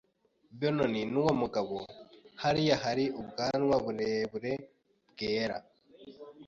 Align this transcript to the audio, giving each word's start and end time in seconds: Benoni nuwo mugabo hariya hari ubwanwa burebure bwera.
Benoni 0.59 1.01
nuwo 1.11 1.31
mugabo 1.41 1.75
hariya 2.41 2.75
hari 2.83 3.05
ubwanwa 3.21 3.75
burebure 3.85 4.53
bwera. 5.11 5.57